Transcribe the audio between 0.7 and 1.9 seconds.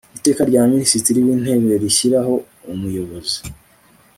minisitiri w intebe